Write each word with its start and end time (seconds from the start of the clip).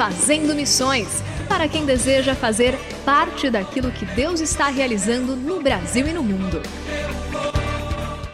Fazendo 0.00 0.54
Missões 0.54 1.22
para 1.46 1.68
quem 1.68 1.84
deseja 1.84 2.34
fazer 2.34 2.74
parte 3.04 3.50
daquilo 3.50 3.92
que 3.92 4.06
Deus 4.06 4.40
está 4.40 4.68
realizando 4.68 5.36
no 5.36 5.60
Brasil 5.60 6.08
e 6.08 6.12
no 6.14 6.22
mundo. 6.22 6.62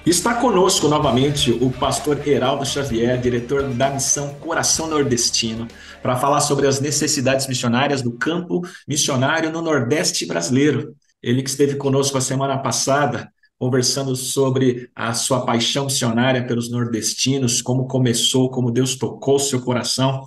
Está 0.06 0.36
conosco 0.36 0.86
novamente 0.86 1.50
o 1.50 1.68
pastor 1.72 2.24
Heraldo 2.24 2.64
Xavier, 2.64 3.20
diretor 3.20 3.64
da 3.64 3.90
missão 3.90 4.32
Coração 4.34 4.86
Nordestino, 4.86 5.66
para 6.00 6.14
falar 6.14 6.40
sobre 6.40 6.68
as 6.68 6.78
necessidades 6.78 7.48
missionárias 7.48 8.00
do 8.00 8.12
campo 8.12 8.62
missionário 8.86 9.50
no 9.50 9.60
Nordeste 9.60 10.24
brasileiro. 10.24 10.94
Ele 11.20 11.42
que 11.42 11.50
esteve 11.50 11.74
conosco 11.74 12.16
a 12.16 12.20
semana 12.20 12.58
passada, 12.58 13.28
conversando 13.58 14.14
sobre 14.14 14.88
a 14.94 15.12
sua 15.14 15.44
paixão 15.44 15.86
missionária 15.86 16.46
pelos 16.46 16.70
nordestinos, 16.70 17.60
como 17.60 17.88
começou, 17.88 18.50
como 18.50 18.70
Deus 18.70 18.94
tocou 18.94 19.40
seu 19.40 19.60
coração 19.60 20.24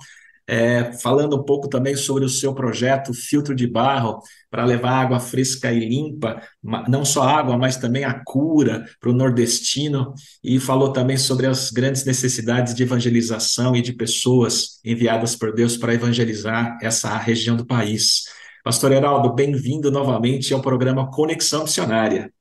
é, 0.49 0.93
falando 0.93 1.37
um 1.37 1.43
pouco 1.43 1.69
também 1.69 1.95
sobre 1.95 2.25
o 2.25 2.29
seu 2.29 2.55
projeto 2.55 3.13
Filtro 3.13 3.53
de 3.53 3.67
Barro, 3.67 4.19
para 4.49 4.65
levar 4.65 4.93
água 4.93 5.19
fresca 5.19 5.71
e 5.71 5.87
limpa, 5.87 6.41
não 6.87 7.05
só 7.05 7.21
água, 7.21 7.55
mas 7.55 7.77
também 7.77 8.03
a 8.03 8.19
cura 8.25 8.83
para 8.99 9.11
o 9.11 9.13
nordestino, 9.13 10.11
e 10.43 10.59
falou 10.59 10.91
também 10.91 11.17
sobre 11.17 11.45
as 11.45 11.69
grandes 11.69 12.03
necessidades 12.03 12.73
de 12.73 12.81
evangelização 12.81 13.75
e 13.75 13.81
de 13.81 13.93
pessoas 13.93 14.79
enviadas 14.83 15.35
por 15.35 15.53
Deus 15.53 15.77
para 15.77 15.93
evangelizar 15.93 16.79
essa 16.81 17.15
região 17.15 17.55
do 17.55 17.65
país. 17.65 18.23
Pastor 18.63 18.91
Heraldo, 18.91 19.31
bem-vindo 19.31 19.91
novamente 19.91 20.51
ao 20.51 20.61
programa 20.61 21.11
Conexão 21.11 21.61
Missionária. 21.63 22.33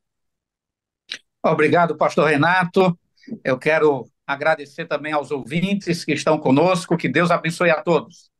Obrigado, 1.44 1.94
pastor 1.94 2.30
Renato. 2.30 2.98
Eu 3.44 3.58
quero 3.58 4.08
agradecer 4.28 4.84
também 4.86 5.12
aos 5.12 5.30
ouvintes 5.30 6.04
que 6.04 6.12
estão 6.12 6.38
conosco, 6.38 6.98
que 6.98 7.08
Deus 7.08 7.30
abençoe 7.30 7.70
a 7.70 7.82
todos. 7.82 8.30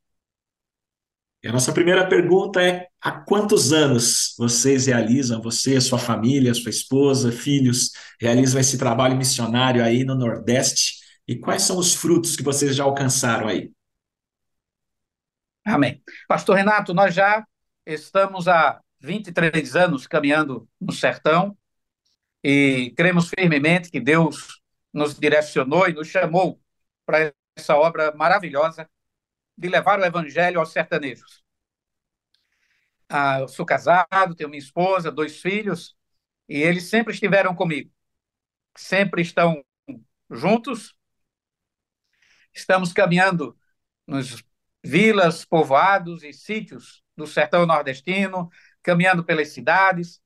E 1.43 1.49
a 1.49 1.53
nossa 1.53 1.73
primeira 1.73 2.07
pergunta 2.07 2.61
é: 2.61 2.89
há 3.01 3.11
quantos 3.11 3.73
anos 3.73 4.35
vocês 4.37 4.87
realizam, 4.87 5.41
você, 5.41 5.81
sua 5.81 5.99
família, 5.99 6.53
sua 6.53 6.69
esposa, 6.69 7.33
filhos, 7.33 7.93
realizam 8.21 8.61
esse 8.61 8.77
trabalho 8.77 9.17
missionário 9.17 9.83
aí 9.83 10.05
no 10.05 10.15
Nordeste? 10.15 10.99
E 11.27 11.37
quais 11.37 11.63
são 11.63 11.79
os 11.79 11.95
frutos 11.95 12.37
que 12.37 12.43
vocês 12.43 12.77
já 12.77 12.85
alcançaram 12.85 13.49
aí? 13.49 13.71
Amém. 15.65 16.03
Pastor 16.27 16.57
Renato, 16.57 16.93
nós 16.93 17.15
já 17.15 17.47
estamos 17.87 18.47
há 18.47 18.81
23 19.01 19.77
anos 19.77 20.07
caminhando 20.07 20.69
no 20.81 20.93
sertão 20.93 21.57
e 22.43 22.93
cremos 22.97 23.29
firmemente 23.29 23.91
que 23.91 24.01
Deus 24.01 24.59
nos 24.93 25.19
direcionou 25.19 25.89
e 25.89 25.93
nos 25.93 26.09
chamou 26.09 26.61
para 27.05 27.33
essa 27.57 27.77
obra 27.77 28.13
maravilhosa 28.15 28.89
de 29.57 29.69
levar 29.69 29.99
o 29.99 30.05
evangelho 30.05 30.61
aos 30.61 30.73
sertanejos. 30.73 31.43
Ah, 33.09 33.41
eu 33.41 33.49
sou 33.49 33.65
casado, 33.65 34.35
tenho 34.37 34.51
minha 34.51 34.59
esposa, 34.59 35.11
dois 35.11 35.41
filhos, 35.41 35.97
e 36.49 36.59
eles 36.63 36.85
sempre 36.89 37.13
estiveram 37.13 37.55
comigo. 37.55 37.91
Sempre 38.77 39.23
estão 39.23 39.65
juntos. 40.31 40.95
Estamos 42.55 42.93
caminhando 42.93 43.57
nos 44.07 44.43
vilas, 44.85 45.45
povoados 45.45 46.23
e 46.23 46.33
sítios 46.33 47.03
do 47.17 47.27
sertão 47.27 47.67
nordestino, 47.67 48.51
caminhando 48.83 49.25
pelas 49.25 49.49
cidades. 49.49 50.21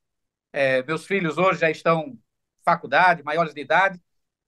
É, 0.53 0.83
meus 0.83 1.07
filhos 1.07 1.39
hoje 1.39 1.61
já 1.61 1.71
estão 1.71 2.19
faculdade, 2.65 3.23
maiores 3.23 3.55
de 3.55 3.61
idade, 3.61 4.01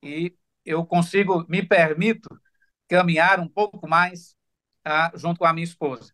e 0.04 0.36
eu 0.64 0.84
consigo, 0.84 1.44
me 1.48 1.62
permito 1.62 2.28
caminhar 2.88 3.40
um 3.40 3.48
pouco 3.48 3.88
mais 3.88 4.36
ah, 4.84 5.10
junto 5.14 5.38
com 5.38 5.46
a 5.46 5.52
minha 5.52 5.64
esposa. 5.64 6.12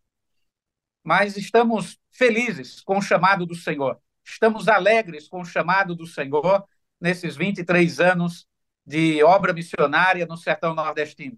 Mas 1.03 1.35
estamos 1.37 1.99
felizes 2.11 2.81
com 2.81 2.97
o 2.97 3.01
chamado 3.01 3.45
do 3.45 3.55
Senhor. 3.55 3.99
Estamos 4.23 4.67
alegres 4.67 5.27
com 5.27 5.41
o 5.41 5.45
chamado 5.45 5.95
do 5.95 6.05
Senhor 6.05 6.65
nesses 6.99 7.35
23 7.35 7.99
anos 7.99 8.47
de 8.85 9.23
obra 9.23 9.53
missionária 9.53 10.25
no 10.25 10.37
sertão 10.37 10.73
nordestino. 10.73 11.37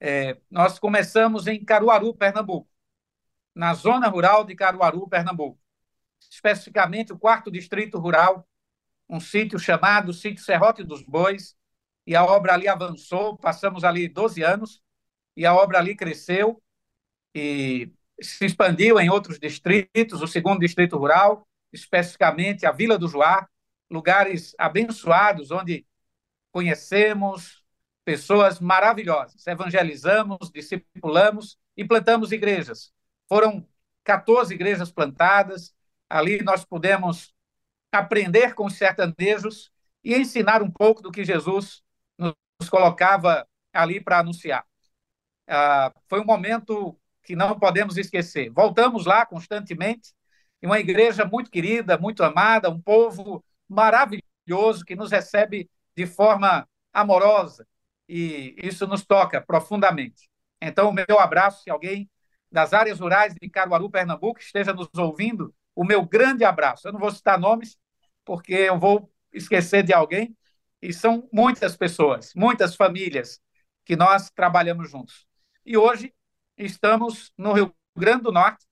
É, 0.00 0.36
nós 0.50 0.78
começamos 0.78 1.46
em 1.46 1.64
Caruaru, 1.64 2.14
Pernambuco, 2.14 2.68
na 3.54 3.72
zona 3.72 4.08
rural 4.08 4.44
de 4.44 4.54
Caruaru, 4.54 5.08
Pernambuco. 5.08 5.60
Especificamente 6.30 7.12
o 7.12 7.18
quarto 7.18 7.50
distrito 7.50 7.98
rural, 7.98 8.48
um 9.08 9.20
sítio 9.20 9.58
chamado 9.58 10.12
Sítio 10.12 10.42
Serrote 10.42 10.82
dos 10.82 11.02
Bois, 11.02 11.56
e 12.06 12.16
a 12.16 12.24
obra 12.24 12.54
ali 12.54 12.68
avançou, 12.68 13.36
passamos 13.36 13.84
ali 13.84 14.08
12 14.08 14.42
anos, 14.42 14.82
e 15.36 15.46
a 15.46 15.54
obra 15.54 15.78
ali 15.78 15.94
cresceu 15.94 16.60
e 17.34 17.90
se 18.20 18.44
expandiu 18.44 19.00
em 19.00 19.10
outros 19.10 19.38
distritos, 19.38 20.20
o 20.20 20.26
segundo 20.26 20.60
distrito 20.60 20.96
rural, 20.96 21.46
especificamente 21.72 22.66
a 22.66 22.72
Vila 22.72 22.98
do 22.98 23.08
Joá, 23.08 23.48
lugares 23.90 24.54
abençoados 24.58 25.50
onde 25.50 25.86
conhecemos 26.50 27.62
pessoas 28.04 28.60
maravilhosas, 28.60 29.46
evangelizamos, 29.46 30.50
discipulamos 30.52 31.58
e 31.76 31.84
plantamos 31.84 32.32
igrejas. 32.32 32.92
Foram 33.28 33.66
14 34.04 34.54
igrejas 34.54 34.90
plantadas, 34.90 35.74
ali 36.08 36.42
nós 36.42 36.64
pudemos 36.64 37.32
aprender 37.90 38.54
com 38.54 38.66
os 38.66 38.74
sertanejos 38.74 39.70
e 40.02 40.14
ensinar 40.14 40.62
um 40.62 40.70
pouco 40.70 41.00
do 41.00 41.12
que 41.12 41.24
Jesus 41.24 41.82
nos 42.62 42.68
colocava 42.68 43.46
ali 43.72 44.00
para 44.00 44.20
anunciar. 44.20 44.64
Ah, 45.48 45.92
foi 46.08 46.20
um 46.20 46.24
momento 46.24 46.96
que 47.24 47.34
não 47.34 47.58
podemos 47.58 47.96
esquecer. 47.96 48.50
Voltamos 48.50 49.04
lá 49.04 49.26
constantemente, 49.26 50.12
em 50.62 50.66
uma 50.66 50.78
igreja 50.78 51.24
muito 51.24 51.50
querida, 51.50 51.98
muito 51.98 52.22
amada, 52.22 52.70
um 52.70 52.80
povo 52.80 53.44
maravilhoso 53.68 54.84
que 54.86 54.94
nos 54.94 55.10
recebe 55.10 55.68
de 55.96 56.06
forma 56.06 56.68
amorosa 56.92 57.66
e 58.08 58.54
isso 58.62 58.86
nos 58.86 59.04
toca 59.04 59.40
profundamente. 59.40 60.28
Então, 60.60 60.90
o 60.90 60.92
meu 60.92 61.18
abraço, 61.18 61.62
se 61.64 61.70
alguém 61.70 62.08
das 62.50 62.72
áreas 62.72 63.00
rurais 63.00 63.34
de 63.34 63.48
Caruaru, 63.50 63.90
Pernambuco, 63.90 64.38
esteja 64.38 64.72
nos 64.72 64.88
ouvindo, 64.96 65.52
o 65.74 65.84
meu 65.84 66.04
grande 66.04 66.44
abraço. 66.44 66.86
Eu 66.86 66.92
não 66.92 67.00
vou 67.00 67.10
citar 67.10 67.38
nomes, 67.38 67.76
porque 68.24 68.52
eu 68.52 68.78
vou 68.78 69.10
esquecer 69.32 69.82
de 69.82 69.92
alguém, 69.92 70.36
e 70.82 70.92
são 70.92 71.28
muitas 71.32 71.76
pessoas, 71.76 72.34
muitas 72.34 72.74
famílias 72.74 73.40
que 73.84 73.94
nós 73.94 74.30
trabalhamos 74.30 74.90
juntos. 74.90 75.26
E 75.64 75.76
hoje 75.76 76.12
estamos 76.58 77.32
no 77.38 77.52
Rio 77.52 77.74
Grande 77.96 78.24
do 78.24 78.32
Norte, 78.32 78.66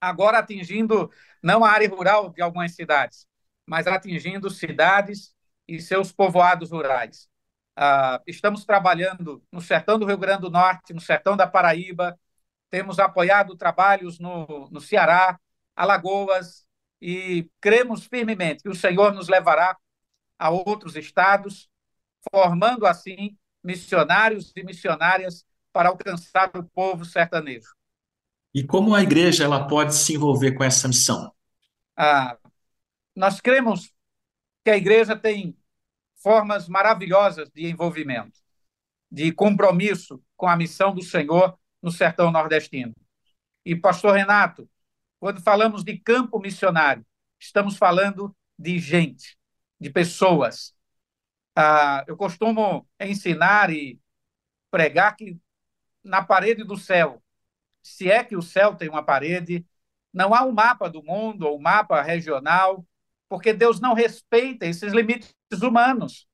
agora 0.00 0.38
atingindo 0.38 1.10
não 1.42 1.64
a 1.64 1.70
área 1.70 1.88
rural 1.88 2.30
de 2.30 2.42
algumas 2.42 2.74
cidades, 2.74 3.26
mas 3.64 3.86
atingindo 3.86 4.50
cidades 4.50 5.34
e 5.66 5.80
seus 5.80 6.12
povoados 6.12 6.70
rurais. 6.70 7.28
Uh, 7.78 8.18
estamos 8.26 8.64
trabalhando 8.64 9.44
no 9.52 9.60
sertão 9.60 9.98
do 9.98 10.06
Rio 10.06 10.18
Grande 10.18 10.42
do 10.42 10.50
Norte, 10.50 10.92
no 10.92 11.00
sertão 11.00 11.36
da 11.36 11.46
Paraíba, 11.46 12.18
temos 12.70 12.98
apoiado 12.98 13.56
trabalhos 13.56 14.18
no, 14.18 14.68
no 14.70 14.80
Ceará, 14.80 15.38
Alagoas, 15.74 16.66
e 17.00 17.48
cremos 17.60 18.06
firmemente 18.06 18.62
que 18.62 18.68
o 18.68 18.74
Senhor 18.74 19.12
nos 19.12 19.28
levará 19.28 19.76
a 20.38 20.50
outros 20.50 20.96
estados, 20.96 21.68
formando 22.32 22.86
assim 22.86 23.36
missionários 23.62 24.52
e 24.56 24.62
missionárias 24.62 25.44
para 25.72 25.88
alcançar 25.88 26.50
o 26.56 26.64
povo 26.64 27.04
sertanejo. 27.04 27.74
E 28.54 28.64
como 28.64 28.94
a 28.94 29.02
igreja 29.02 29.44
ela 29.44 29.66
pode 29.66 29.94
se 29.94 30.14
envolver 30.14 30.52
com 30.52 30.64
essa 30.64 30.88
missão? 30.88 31.30
Ah, 31.96 32.38
nós 33.14 33.40
cremos 33.40 33.92
que 34.64 34.70
a 34.70 34.76
igreja 34.76 35.16
tem 35.16 35.56
formas 36.22 36.68
maravilhosas 36.68 37.50
de 37.50 37.66
envolvimento, 37.66 38.40
de 39.10 39.32
compromisso 39.32 40.22
com 40.36 40.48
a 40.48 40.56
missão 40.56 40.94
do 40.94 41.02
Senhor 41.02 41.58
no 41.82 41.90
sertão 41.90 42.30
nordestino. 42.30 42.94
E, 43.64 43.76
pastor 43.76 44.14
Renato, 44.14 44.68
quando 45.20 45.42
falamos 45.42 45.84
de 45.84 45.98
campo 45.98 46.38
missionário, 46.38 47.04
estamos 47.38 47.76
falando 47.76 48.34
de 48.58 48.78
gente, 48.78 49.36
de 49.80 49.90
pessoas. 49.90 50.74
Ah, 51.54 52.04
eu 52.06 52.16
costumo 52.16 52.88
ensinar 53.00 53.70
e 53.70 54.00
pregar 54.70 55.16
que 55.16 55.38
na 56.04 56.24
parede 56.24 56.64
do 56.64 56.76
céu 56.76 57.22
se 57.86 58.10
é 58.10 58.24
que 58.24 58.36
o 58.36 58.42
céu 58.42 58.74
tem 58.74 58.88
uma 58.88 59.04
parede, 59.04 59.64
não 60.12 60.34
há 60.34 60.42
um 60.44 60.50
mapa 60.50 60.90
do 60.90 61.04
mundo 61.04 61.46
ou 61.46 61.56
um 61.56 61.62
mapa 61.62 62.02
regional, 62.02 62.84
porque 63.28 63.52
Deus 63.52 63.80
não 63.80 63.94
respeita 63.94 64.66
esses 64.66 64.92
limites 64.92 65.32
humanos. 65.62 66.26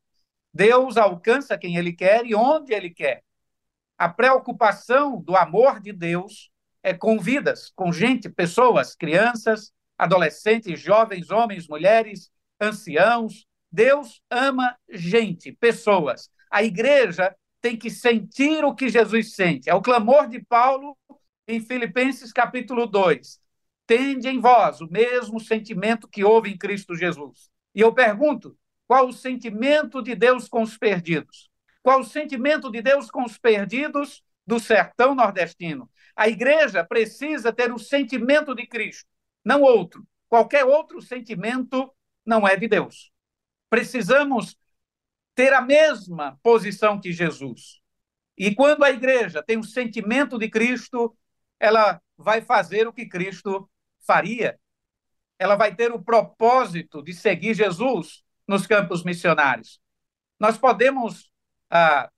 Deus 0.53 0.97
alcança 0.97 1.59
quem 1.59 1.77
ele 1.77 1.93
quer 1.93 2.25
e 2.25 2.35
onde 2.35 2.73
ele 2.73 2.89
quer. 2.89 3.23
A 3.99 4.09
preocupação 4.09 5.21
do 5.21 5.37
amor 5.37 5.79
de 5.79 5.93
Deus 5.93 6.51
é 6.83 6.95
com 6.95 7.19
vidas, 7.19 7.71
com 7.77 7.93
gente, 7.93 8.31
pessoas, 8.31 8.95
crianças, 8.95 9.75
adolescentes, 9.99 10.81
jovens, 10.81 11.31
homens, 11.31 11.69
mulheres, 11.69 12.32
anciãos. 12.63 13.47
Deus 13.71 14.23
ama 14.31 14.77
gente, 14.89 15.53
pessoas. 15.53 16.31
A 16.51 16.63
igreja 16.63 17.35
tem 17.61 17.77
que 17.77 17.91
sentir 17.91 18.65
o 18.65 18.75
que 18.75 18.89
Jesus 18.89 19.35
sente. 19.35 19.69
É 19.69 19.75
o 19.75 19.83
clamor 19.83 20.29
de 20.29 20.41
Paulo 20.43 20.97
em 21.49 21.61
Filipenses 21.61 22.33
capítulo 22.33 22.87
2. 22.87 23.41
Tende 23.87 24.29
em 24.29 24.41
vós 24.41 24.81
o 24.81 24.89
mesmo 24.91 25.41
sentimento 25.41 26.09
que 26.09 26.25
houve 26.25 26.51
em 26.51 26.57
Cristo 26.57 26.95
Jesus. 26.95 27.51
E 27.75 27.81
eu 27.81 27.93
pergunto, 27.93 28.57
qual 28.87 29.09
o 29.09 29.13
sentimento 29.13 30.03
de 30.03 30.15
Deus 30.15 30.49
com 30.49 30.63
os 30.63 30.77
perdidos? 30.77 31.51
Qual 31.83 32.01
o 32.01 32.05
sentimento 32.05 32.71
de 32.71 32.81
Deus 32.83 33.11
com 33.11 33.25
os 33.25 33.39
perdidos 33.39 34.23
do 34.47 34.61
sertão 34.61 35.15
nordestino? 35.15 35.91
A 36.15 36.29
igreja 36.29 36.85
precisa 36.85 37.53
ter 37.53 37.73
o 37.73 37.79
sentimento 37.79 38.55
de 38.55 38.67
Cristo, 38.67 39.09
não 39.45 39.63
outro. 39.63 40.07
Qualquer 40.29 40.65
outro 40.65 41.01
sentimento 41.01 41.93
não 42.25 42.47
é 42.47 42.57
de 42.57 42.69
Deus. 42.69 43.13
Precisamos 43.69 44.57
ter 45.35 45.53
a 45.53 45.61
mesma 45.61 46.39
posição 46.43 47.01
que 47.01 47.13
Jesus. 47.13 47.81
E 48.37 48.55
quando 48.55 48.85
a 48.85 48.91
igreja 48.91 49.43
tem 49.43 49.59
o 49.59 49.65
sentimento 49.65 50.39
de 50.39 50.49
Cristo, 50.49 51.17
ela 51.59 52.01
vai 52.17 52.41
fazer 52.41 52.87
o 52.87 52.93
que 52.93 53.07
Cristo 53.07 53.69
faria. 54.01 54.59
Ela 55.39 55.57
vai 55.57 55.75
ter 55.75 55.93
o 55.93 56.03
propósito 56.03 57.03
de 57.03 57.13
seguir 57.13 57.55
Jesus 57.55 58.23
nos 58.47 58.67
campos 58.67 59.05
missionários. 59.05 59.81
Nós 60.39 60.59
podemos 60.59 61.31
ah, 61.71 62.11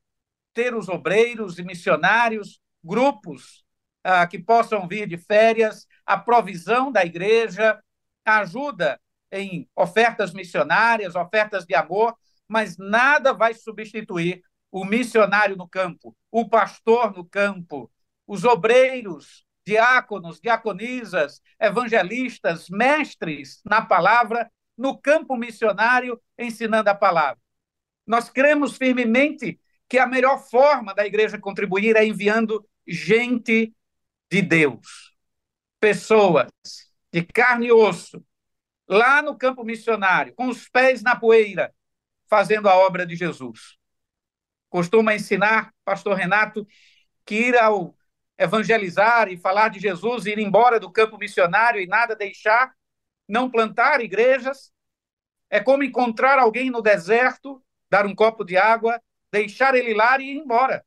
ter 0.52 0.74
os 0.74 0.88
obreiros 0.88 1.58
e 1.58 1.62
missionários, 1.62 2.60
grupos 2.82 3.64
ah, 4.02 4.26
que 4.26 4.38
possam 4.38 4.86
vir 4.86 5.06
de 5.06 5.18
férias, 5.18 5.86
a 6.06 6.18
provisão 6.18 6.90
da 6.90 7.04
igreja, 7.04 7.82
a 8.24 8.38
ajuda 8.40 9.00
em 9.34 9.68
ofertas 9.74 10.32
missionárias, 10.32 11.14
ofertas 11.14 11.66
de 11.66 11.74
amor, 11.74 12.16
mas 12.48 12.76
nada 12.78 13.32
vai 13.32 13.52
substituir 13.52 14.42
o 14.70 14.84
missionário 14.84 15.56
no 15.56 15.68
campo, 15.68 16.16
o 16.30 16.48
pastor 16.48 17.14
no 17.14 17.24
campo, 17.24 17.90
os 18.26 18.44
obreiros, 18.44 19.44
diáconos, 19.66 20.40
diaconisas, 20.40 21.40
evangelistas, 21.60 22.68
mestres 22.68 23.60
na 23.64 23.82
palavra, 23.82 24.50
no 24.76 24.98
campo 24.98 25.36
missionário, 25.36 26.20
ensinando 26.38 26.90
a 26.90 26.94
palavra. 26.94 27.40
Nós 28.06 28.28
cremos 28.28 28.76
firmemente 28.76 29.60
que 29.88 29.98
a 29.98 30.06
melhor 30.06 30.38
forma 30.38 30.94
da 30.94 31.06
igreja 31.06 31.38
contribuir 31.38 31.96
é 31.96 32.04
enviando 32.04 32.66
gente 32.86 33.74
de 34.30 34.42
Deus, 34.42 35.14
pessoas 35.80 36.50
de 37.12 37.22
carne 37.22 37.68
e 37.68 37.72
osso, 37.72 38.24
lá 38.88 39.22
no 39.22 39.36
campo 39.36 39.64
missionário, 39.64 40.34
com 40.34 40.48
os 40.48 40.68
pés 40.68 41.02
na 41.02 41.16
poeira, 41.16 41.74
fazendo 42.28 42.68
a 42.68 42.74
obra 42.74 43.06
de 43.06 43.16
Jesus. 43.16 43.76
Costuma 44.68 45.14
ensinar, 45.14 45.72
pastor 45.84 46.16
Renato, 46.16 46.66
que 47.24 47.34
ir 47.34 47.56
ao 47.56 47.96
evangelizar 48.36 49.28
e 49.28 49.36
falar 49.36 49.68
de 49.68 49.78
Jesus, 49.78 50.26
ir 50.26 50.38
embora 50.38 50.80
do 50.80 50.90
campo 50.90 51.16
missionário 51.16 51.80
e 51.80 51.86
nada 51.86 52.16
deixar, 52.16 52.74
não 53.28 53.50
plantar 53.50 54.00
igrejas. 54.00 54.72
É 55.48 55.60
como 55.60 55.84
encontrar 55.84 56.38
alguém 56.38 56.70
no 56.70 56.82
deserto, 56.82 57.64
dar 57.88 58.06
um 58.06 58.14
copo 58.14 58.44
de 58.44 58.56
água, 58.56 59.00
deixar 59.30 59.74
ele 59.74 59.94
lá 59.94 60.18
e 60.18 60.24
ir 60.24 60.36
embora. 60.38 60.84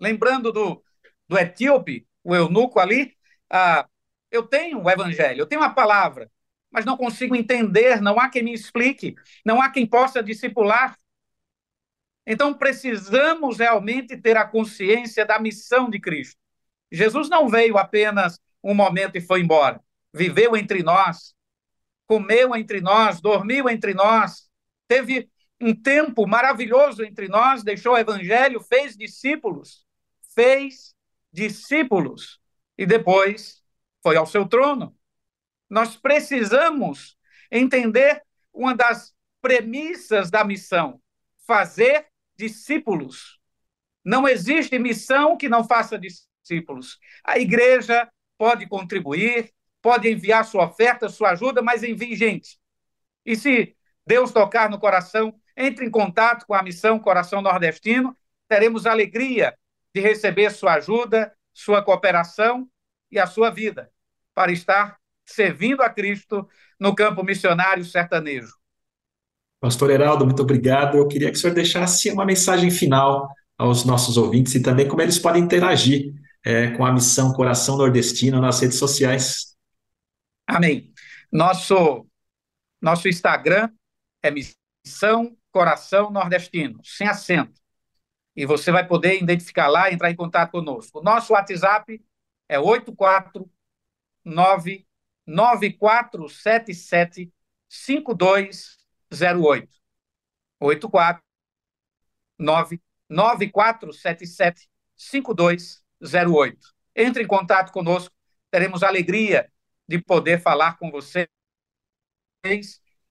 Lembrando 0.00 0.50
do, 0.50 0.82
do 1.28 1.38
etíope, 1.38 2.06
o 2.22 2.34
eunuco 2.34 2.80
ali, 2.80 3.16
ah, 3.50 3.86
eu 4.30 4.42
tenho 4.42 4.82
o 4.82 4.90
evangelho, 4.90 5.40
eu 5.40 5.46
tenho 5.46 5.62
a 5.62 5.70
palavra, 5.70 6.30
mas 6.74 6.84
não 6.84 6.96
consigo 6.96 7.36
entender, 7.36 8.02
não 8.02 8.18
há 8.18 8.28
quem 8.28 8.42
me 8.42 8.52
explique, 8.52 9.14
não 9.46 9.62
há 9.62 9.70
quem 9.70 9.86
possa 9.86 10.20
discipular. 10.20 10.98
Então, 12.26 12.52
precisamos 12.52 13.58
realmente 13.58 14.16
ter 14.16 14.36
a 14.36 14.44
consciência 14.44 15.24
da 15.24 15.38
missão 15.38 15.88
de 15.88 16.00
Cristo. 16.00 16.36
Jesus 16.90 17.28
não 17.28 17.48
veio 17.48 17.78
apenas 17.78 18.40
um 18.60 18.74
momento 18.74 19.16
e 19.16 19.20
foi 19.20 19.40
embora. 19.40 19.80
Viveu 20.12 20.56
entre 20.56 20.82
nós, 20.82 21.32
comeu 22.08 22.56
entre 22.56 22.80
nós, 22.80 23.20
dormiu 23.20 23.68
entre 23.68 23.94
nós, 23.94 24.50
teve 24.88 25.30
um 25.60 25.72
tempo 25.72 26.26
maravilhoso 26.26 27.04
entre 27.04 27.28
nós, 27.28 27.62
deixou 27.62 27.92
o 27.92 27.98
evangelho, 27.98 28.60
fez 28.60 28.96
discípulos, 28.96 29.86
fez 30.34 30.92
discípulos 31.32 32.40
e 32.76 32.84
depois 32.84 33.62
foi 34.02 34.16
ao 34.16 34.26
seu 34.26 34.44
trono. 34.48 34.96
Nós 35.74 35.96
precisamos 35.96 37.18
entender 37.50 38.22
uma 38.52 38.76
das 38.76 39.12
premissas 39.42 40.30
da 40.30 40.44
missão: 40.44 41.02
fazer 41.48 42.06
discípulos. 42.36 43.40
Não 44.04 44.28
existe 44.28 44.78
missão 44.78 45.36
que 45.36 45.48
não 45.48 45.64
faça 45.64 45.98
discípulos. 45.98 47.00
A 47.24 47.40
igreja 47.40 48.08
pode 48.38 48.68
contribuir, 48.68 49.52
pode 49.82 50.08
enviar 50.08 50.44
sua 50.44 50.66
oferta, 50.66 51.08
sua 51.08 51.30
ajuda, 51.30 51.60
mas 51.60 51.82
envie 51.82 52.14
gente. 52.14 52.56
E 53.26 53.34
se 53.34 53.76
Deus 54.06 54.30
tocar 54.30 54.70
no 54.70 54.78
coração, 54.78 55.34
entre 55.56 55.84
em 55.84 55.90
contato 55.90 56.46
com 56.46 56.54
a 56.54 56.62
missão 56.62 57.00
Coração 57.00 57.42
Nordestino, 57.42 58.16
teremos 58.46 58.86
alegria 58.86 59.58
de 59.92 60.00
receber 60.00 60.52
sua 60.52 60.74
ajuda, 60.74 61.36
sua 61.52 61.82
cooperação 61.82 62.70
e 63.10 63.18
a 63.18 63.26
sua 63.26 63.50
vida 63.50 63.90
para 64.32 64.52
estar 64.52 65.00
servindo 65.24 65.82
a 65.82 65.90
Cristo 65.90 66.46
no 66.78 66.94
campo 66.94 67.22
missionário 67.22 67.84
sertanejo. 67.84 68.52
Pastor 69.60 69.90
Heraldo, 69.90 70.26
muito 70.26 70.42
obrigado. 70.42 70.98
Eu 70.98 71.08
queria 71.08 71.30
que 71.30 71.38
o 71.38 71.40
senhor 71.40 71.54
deixasse 71.54 72.10
uma 72.10 72.26
mensagem 72.26 72.70
final 72.70 73.28
aos 73.56 73.84
nossos 73.84 74.16
ouvintes 74.16 74.54
e 74.54 74.62
também 74.62 74.86
como 74.86 75.00
eles 75.00 75.18
podem 75.18 75.42
interagir 75.42 76.12
é, 76.44 76.70
com 76.72 76.84
a 76.84 76.92
missão 76.92 77.32
Coração 77.32 77.78
Nordestino 77.78 78.40
nas 78.40 78.60
redes 78.60 78.78
sociais. 78.78 79.56
Amém. 80.46 80.92
Nosso, 81.32 82.06
nosso 82.80 83.08
Instagram 83.08 83.70
é 84.22 84.30
Missão 84.30 85.34
Coração 85.50 86.10
Nordestino, 86.10 86.80
sem 86.84 87.08
acento. 87.08 87.58
E 88.36 88.44
você 88.44 88.70
vai 88.70 88.86
poder 88.86 89.22
identificar 89.22 89.68
lá 89.68 89.90
e 89.90 89.94
entrar 89.94 90.10
em 90.10 90.16
contato 90.16 90.50
conosco. 90.50 90.98
O 90.98 91.02
nosso 91.02 91.32
WhatsApp 91.32 92.02
é 92.48 92.58
849 92.58 94.84
9477 95.26 97.32
52 97.68 98.78
08 99.10 99.68
84 100.60 101.22
9 102.38 102.80
9477 103.08 104.68
5208. 104.96 106.74
Entre 106.96 107.22
em 107.22 107.26
contato 107.26 107.72
conosco, 107.72 108.14
teremos 108.50 108.82
alegria 108.82 109.50
de 109.86 110.00
poder 110.00 110.40
falar 110.40 110.78
com 110.78 110.90
vocês 110.90 111.28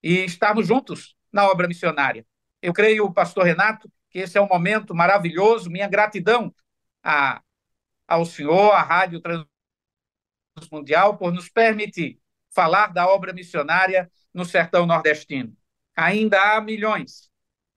e 0.01 0.25
estarmos 0.25 0.67
juntos 0.67 1.15
na 1.31 1.47
obra 1.47 1.67
missionária. 1.67 2.25
Eu 2.61 2.73
creio, 2.73 3.11
pastor 3.11 3.45
Renato, 3.45 3.91
que 4.09 4.19
esse 4.19 4.37
é 4.37 4.41
um 4.41 4.47
momento 4.47 4.95
maravilhoso. 4.95 5.69
Minha 5.69 5.87
gratidão 5.87 6.53
a, 7.03 7.41
ao 8.07 8.25
senhor, 8.25 8.71
à 8.71 8.81
Rádio 8.81 9.21
Transmundial, 10.55 11.17
por 11.17 11.33
nos 11.33 11.49
permitir 11.49 12.19
falar 12.53 12.87
da 12.87 13.07
obra 13.07 13.33
missionária 13.33 14.11
no 14.33 14.45
sertão 14.45 14.85
nordestino. 14.85 15.55
Ainda 15.95 16.39
há 16.39 16.61
milhões 16.61 17.29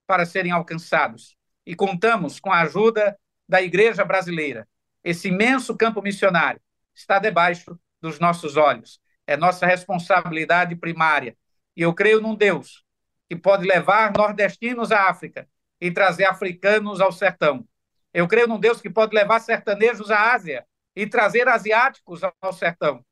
para 0.06 0.26
serem 0.26 0.52
alcançados 0.52 1.37
e 1.64 1.75
contamos 1.75 2.38
com 2.38 2.52
a 2.52 2.61
ajuda 2.61 3.18
da 3.49 3.62
Igreja 3.62 4.04
Brasileira. 4.04 4.68
Esse 5.02 5.28
imenso 5.28 5.76
campo 5.76 6.02
missionário 6.02 6.61
está 6.95 7.18
debaixo 7.18 7.78
dos 8.00 8.18
nossos 8.18 8.56
olhos. 8.56 9.00
É 9.26 9.37
nossa 9.37 9.66
responsabilidade 9.66 10.76
primária. 10.76 11.37
E 11.76 11.83
eu 11.83 11.95
creio 11.95 12.21
num 12.21 12.35
Deus 12.35 12.85
que 13.28 13.37
pode 13.37 13.66
levar 13.66 14.12
nordestinos 14.16 14.92
à 14.92 15.09
África 15.09 15.49
e 15.80 15.90
trazer 15.90 16.25
africanos 16.25 17.00
ao 17.00 17.12
sertão. 17.12 17.66
Eu 18.14 18.28
creio 18.28 18.47
num 18.47 18.59
Deus 18.59 18.80
que 18.80 18.88
pode 18.88 19.14
levar 19.14 19.40
sertanejos 19.40 20.11
à 20.11 20.33
Ásia 20.33 20.66
e 20.97 21.07
trazer 21.07 21.47
asiáticos 21.47 22.23
ao 22.41 22.53
sertão. 22.55 23.05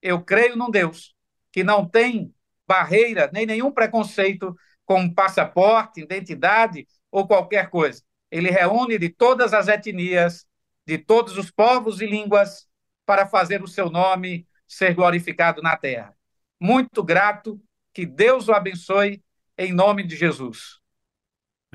Eu 0.00 0.22
creio 0.22 0.56
num 0.56 0.70
Deus 0.70 1.14
que 1.50 1.64
não 1.64 1.86
tem 1.86 2.32
barreira 2.66 3.28
nem 3.32 3.44
nenhum 3.44 3.72
preconceito 3.72 4.56
com 4.86 5.12
passaporte, 5.12 6.00
identidade 6.00 6.86
ou 7.10 7.26
qualquer 7.26 7.68
coisa. 7.68 8.02
Ele 8.30 8.50
reúne 8.50 8.98
de 8.98 9.08
todas 9.08 9.52
as 9.52 9.66
etnias, 9.68 10.46
de 10.86 10.98
todos 10.98 11.36
os 11.36 11.50
povos 11.50 12.00
e 12.00 12.06
línguas, 12.06 12.68
para 13.04 13.26
fazer 13.26 13.62
o 13.62 13.68
seu 13.68 13.90
nome 13.90 14.46
ser 14.66 14.94
glorificado 14.94 15.60
na 15.60 15.76
terra. 15.76 16.16
Muito 16.60 17.02
grato, 17.02 17.60
que 17.92 18.06
Deus 18.06 18.48
o 18.48 18.52
abençoe, 18.52 19.22
em 19.56 19.72
nome 19.72 20.02
de 20.02 20.16
Jesus. 20.16 20.80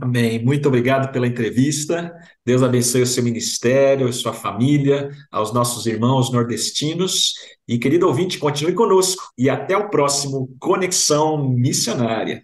Amém. 0.02 0.44
Muito 0.44 0.68
obrigado 0.68 1.12
pela 1.12 1.28
entrevista. 1.28 2.14
Deus 2.46 2.64
abençoe 2.64 3.02
o 3.02 3.08
seu 3.08 3.22
ministério, 3.24 4.08
a 4.08 4.14
sua 4.14 4.32
família, 4.32 5.10
aos 5.30 5.54
nossos 5.54 5.86
irmãos 5.86 6.32
nordestinos. 6.32 7.34
E, 7.68 7.78
querido 7.78 8.08
ouvinte, 8.08 8.38
continue 8.38 8.74
conosco 8.74 9.22
e 9.38 9.50
até 9.50 9.76
o 9.76 9.90
próximo 9.90 10.56
Conexão 10.60 11.50
Missionária. 11.50 12.44